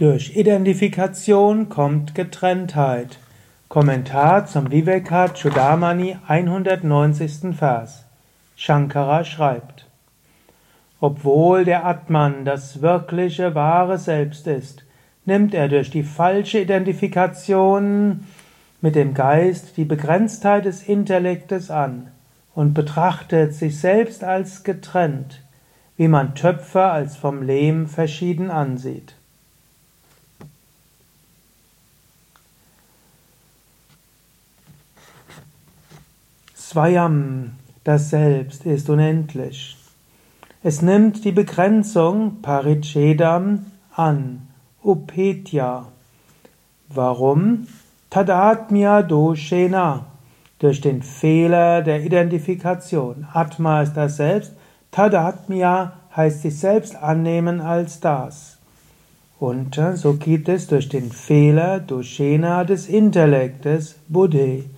[0.00, 3.18] Durch Identifikation kommt Getrenntheit.
[3.68, 7.54] Kommentar zum Vivekachudamani 190.
[7.54, 8.06] Vers.
[8.56, 9.84] Shankara schreibt:
[11.00, 14.86] Obwohl der Atman das wirkliche, wahre Selbst ist,
[15.26, 18.24] nimmt er durch die falsche Identifikation
[18.80, 22.08] mit dem Geist die Begrenztheit des Intellektes an
[22.54, 25.42] und betrachtet sich selbst als getrennt,
[25.98, 29.19] wie man Töpfer als vom Lehm verschieden ansieht.
[36.70, 39.76] Swayam, das Selbst, ist unendlich.
[40.62, 43.66] Es nimmt die Begrenzung Parichedam
[43.96, 44.42] an,
[44.80, 45.88] Upetya.
[46.88, 47.66] Warum?
[48.08, 50.06] Tadatmya doshena,
[50.60, 53.26] durch den Fehler der Identifikation.
[53.32, 54.52] Atma ist das Selbst,
[54.92, 58.58] Tadatmya heißt sich selbst annehmen als das.
[59.40, 64.70] Und so geht es durch den Fehler Doshena des Intellektes, Buddhi,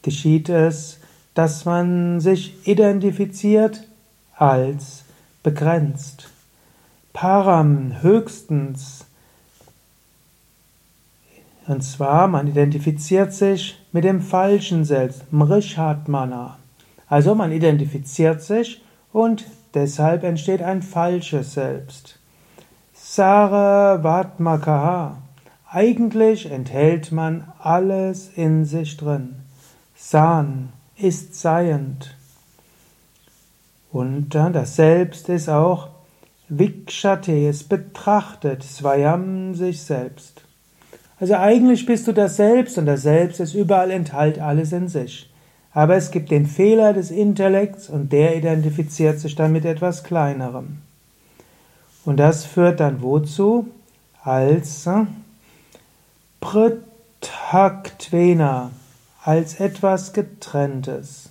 [0.00, 1.00] geschieht es,
[1.34, 3.84] dass man sich identifiziert
[4.36, 5.04] als
[5.42, 6.28] begrenzt.
[7.12, 9.06] Param höchstens.
[11.66, 16.58] Und zwar, man identifiziert sich mit dem falschen Selbst, Mrishatmana.
[17.08, 22.18] Also man identifiziert sich und deshalb entsteht ein falsches Selbst.
[22.92, 25.16] Saravatmakaha.
[25.70, 29.36] Eigentlich enthält man alles in sich drin.
[29.96, 32.16] San ist seiend.
[33.90, 35.88] Und das Selbst ist auch
[36.48, 40.42] Vikshate, es betrachtet Swayam sich selbst.
[41.18, 45.30] Also eigentlich bist du das Selbst und das Selbst ist überall enthält alles in sich.
[45.72, 50.78] Aber es gibt den Fehler des Intellekts und der identifiziert sich dann mit etwas Kleinerem.
[52.04, 53.68] Und das führt dann wozu?
[54.22, 54.88] Als
[56.40, 58.70] Prithaktvena,
[59.24, 61.30] als etwas Getrenntes.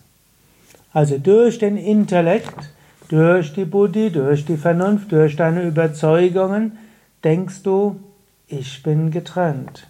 [0.94, 2.72] Also durch den Intellekt,
[3.10, 6.78] durch die Buddhi, durch die Vernunft, durch deine Überzeugungen
[7.24, 8.00] denkst du,
[8.48, 9.88] ich bin getrennt.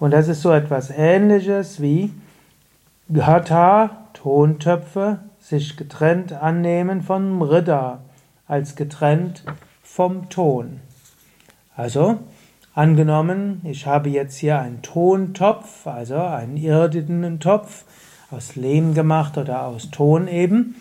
[0.00, 2.10] Und das ist so etwas Ähnliches wie
[3.12, 8.00] Ghata, Tontöpfe, sich getrennt annehmen von Mrida,
[8.48, 9.44] als getrennt
[9.82, 10.80] vom Ton.
[11.76, 12.18] Also,
[12.76, 17.84] Angenommen, ich habe jetzt hier einen Tontopf, also einen irdischen Topf,
[18.32, 20.74] aus Lehm gemacht oder aus Ton eben.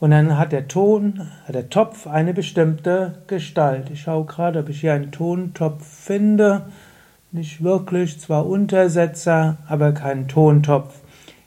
[0.00, 3.88] Und dann hat der Ton, der Topf eine bestimmte Gestalt.
[3.88, 6.66] Ich schaue gerade, ob ich hier einen Tontopf finde.
[7.32, 11.00] Nicht wirklich, zwar Untersetzer, aber kein Tontopf.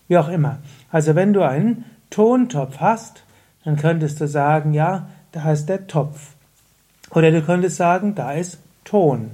[0.08, 0.58] Wie auch immer.
[0.92, 3.26] Also wenn du einen Tontopf hast,
[3.64, 6.32] dann könntest du sagen, ja, da ist der Topf.
[7.12, 9.32] Oder du könntest sagen, da ist Ton.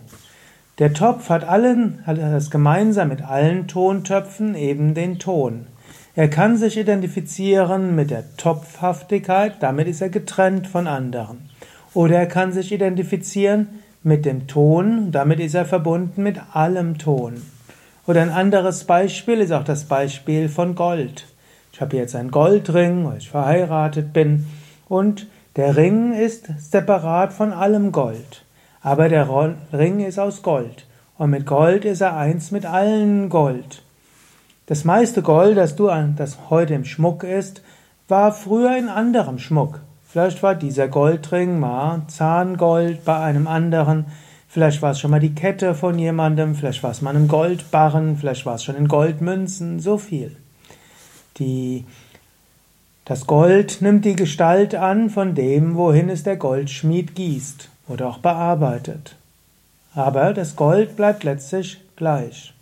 [0.80, 5.68] Der Topf hat allen, hat das gemeinsam mit allen Tontöpfen eben den Ton.
[6.16, 11.50] Er kann sich identifizieren mit der Topfhaftigkeit, damit ist er getrennt von anderen.
[11.94, 13.68] Oder er kann sich identifizieren
[14.04, 17.42] mit dem Ton, damit ist er verbunden mit allem Ton.
[18.08, 21.28] Oder ein anderes Beispiel ist auch das Beispiel von Gold.
[21.74, 24.46] Ich habe jetzt einen Goldring, weil ich verheiratet bin,
[24.88, 28.46] und der Ring ist separat von allem Gold.
[28.82, 29.28] Aber der
[29.74, 30.86] Ring ist aus Gold.
[31.18, 33.82] Und mit Gold ist er eins mit allen Gold.
[34.68, 37.62] Das meiste Gold, das du das heute im Schmuck ist,
[38.08, 39.82] war früher in anderem Schmuck.
[40.08, 44.06] Vielleicht war dieser Goldring mal Zahngold bei einem anderen,
[44.48, 48.18] vielleicht war es schon mal die Kette von jemandem, vielleicht war es mal ein Goldbarren,
[48.18, 50.36] vielleicht war es schon in Goldmünzen, so viel.
[51.38, 51.86] Die,
[53.06, 58.20] das Gold nimmt die Gestalt an von dem, wohin es der Goldschmied gießt oder auch
[58.20, 59.16] bearbeitet.
[59.94, 62.54] Aber das Gold bleibt letztlich gleich.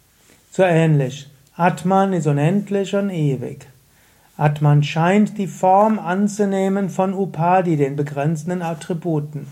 [0.52, 1.30] So ähnlich.
[1.56, 3.68] Atman ist unendlich und ewig.
[4.38, 9.48] Atman scheint die Form anzunehmen von Upadi, den begrenzenden Attributen.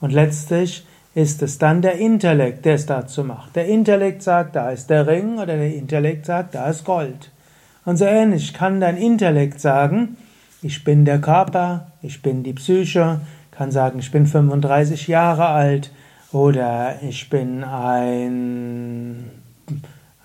[0.00, 0.84] Und letztlich
[1.14, 3.56] ist es dann der Intellekt, der es dazu macht.
[3.56, 7.30] Der Intellekt sagt, da ist der Ring, oder der Intellekt sagt, da ist Gold.
[7.84, 10.16] Und so ähnlich kann dein Intellekt sagen,
[10.60, 13.20] ich bin der Körper, ich bin die Psyche,
[13.56, 15.90] kann sagen, ich bin 35 Jahre alt
[16.32, 19.30] oder ich bin ein,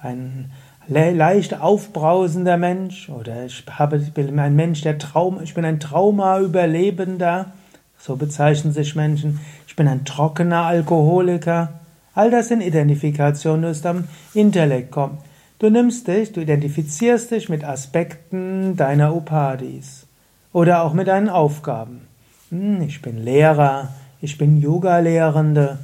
[0.02, 0.52] ein
[0.88, 5.80] leicht aufbrausender Mensch oder ich, habe, ich bin ein Mensch, der Traum, ich bin ein
[5.80, 7.54] Trauma-Überlebender,
[7.98, 11.80] so bezeichnen sich Menschen, ich bin ein trockener Alkoholiker.
[12.14, 15.20] All das sind Identifikationen, das am Intellekt kommt.
[15.60, 20.08] Du nimmst dich, du identifizierst dich mit Aspekten deiner Upadis
[20.52, 22.11] oder auch mit deinen Aufgaben.
[22.52, 25.80] Ich bin Lehrer, ich bin Yoga-Lehrende.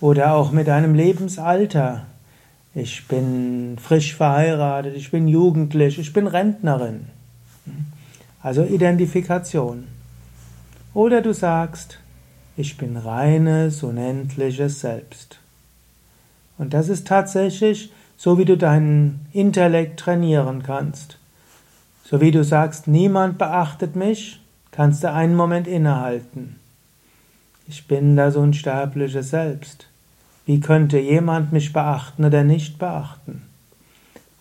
[0.00, 2.06] Oder auch mit deinem Lebensalter.
[2.74, 7.06] Ich bin frisch verheiratet, ich bin jugendlich, ich bin Rentnerin.
[8.42, 9.88] Also Identifikation.
[10.94, 11.98] Oder du sagst,
[12.56, 15.38] ich bin reines, unendliches Selbst.
[16.56, 21.18] Und das ist tatsächlich so, wie du deinen Intellekt trainieren kannst.
[22.04, 24.40] So wie du sagst, niemand beachtet mich,
[24.72, 26.56] kannst du einen Moment innehalten.
[27.68, 29.86] Ich bin das unsterbliche Selbst.
[30.46, 33.42] Wie könnte jemand mich beachten oder nicht beachten?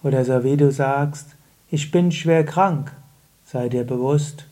[0.02, 1.36] Oder so wie du sagst,
[1.70, 2.92] ich bin schwer krank,
[3.46, 4.46] sei dir bewusst,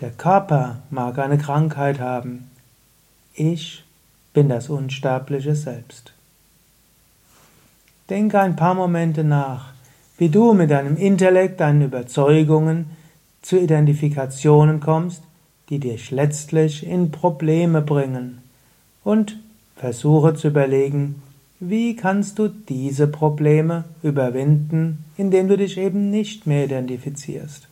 [0.00, 2.50] der Körper mag eine Krankheit haben.
[3.34, 3.84] Ich
[4.34, 6.12] bin das unsterbliche Selbst.
[8.10, 9.72] Denke ein paar Momente nach,
[10.18, 12.90] wie du mit deinem Intellekt, deinen Überzeugungen
[13.42, 15.22] zu Identifikationen kommst,
[15.70, 18.38] die dich letztlich in Probleme bringen.
[19.04, 19.38] Und
[19.76, 21.22] versuche zu überlegen,
[21.60, 27.67] wie kannst du diese Probleme überwinden, indem du dich eben nicht mehr identifizierst.